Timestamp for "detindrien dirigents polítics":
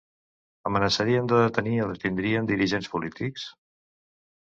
1.91-3.45